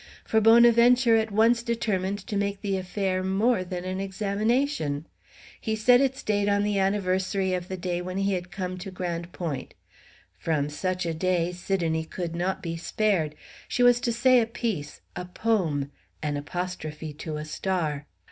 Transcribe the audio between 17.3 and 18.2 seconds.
a star.